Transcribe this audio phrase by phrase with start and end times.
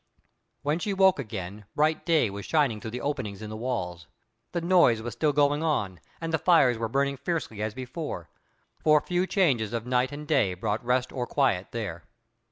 [0.63, 4.07] When she woke again, broad day was shining through the openings in the walls.
[4.51, 8.27] The noise was still going on, and the fires were burning fiercely as before;
[8.83, 12.05] for few changes of night and day brought rest or quiet there.